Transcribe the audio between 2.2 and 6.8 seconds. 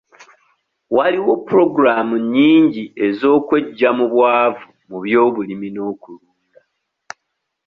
nnyingi ez'okweggya mu bwavu mu by'obulimi n'okulunda..